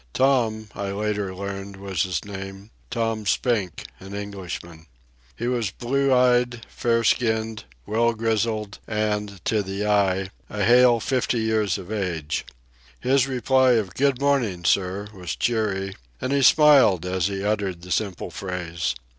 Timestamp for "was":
1.77-2.01, 5.47-5.69, 15.13-15.35